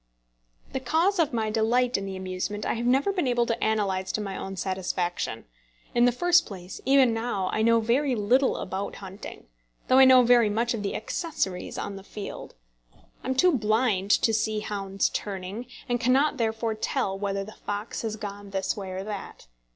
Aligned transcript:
The 0.73 0.79
cause 0.79 1.19
of 1.19 1.31
my 1.31 1.51
delight 1.51 1.95
in 1.95 2.07
the 2.07 2.15
amusement 2.15 2.65
I 2.65 2.73
have 2.73 2.87
never 2.87 3.11
been 3.13 3.27
able 3.27 3.45
to 3.45 3.63
analyse 3.63 4.11
to 4.13 4.19
my 4.19 4.35
own 4.35 4.55
satisfaction. 4.57 5.45
In 5.93 6.05
the 6.05 6.11
first 6.11 6.47
place, 6.47 6.81
even 6.87 7.13
now, 7.13 7.51
I 7.53 7.61
know 7.61 7.79
very 7.81 8.15
little 8.15 8.57
about 8.57 8.95
hunting, 8.95 9.45
though 9.89 9.99
I 9.99 10.05
know 10.05 10.23
very 10.23 10.49
much 10.49 10.73
of 10.73 10.81
the 10.81 10.95
accessories 10.95 11.77
of 11.77 11.95
the 11.97 12.03
field. 12.03 12.55
I 13.23 13.27
am 13.27 13.35
too 13.35 13.55
blind 13.55 14.09
to 14.23 14.33
see 14.33 14.61
hounds 14.61 15.07
turning, 15.09 15.67
and 15.87 15.99
cannot 15.99 16.37
therefore 16.37 16.73
tell 16.73 17.15
whether 17.15 17.43
the 17.43 17.51
fox 17.53 18.01
has 18.01 18.15
gone 18.15 18.49
this 18.49 18.75
way 18.75 18.89
or 18.93 19.03
that. 19.03 19.45